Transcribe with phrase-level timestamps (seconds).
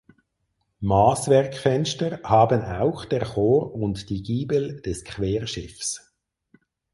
[0.79, 6.15] Maßwerkfenster haben auch der Chor und die Giebel des Querschiffs.